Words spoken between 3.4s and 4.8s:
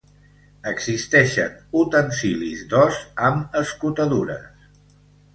escotadures.